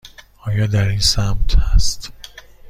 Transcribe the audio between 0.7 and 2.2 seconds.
این سمت است؟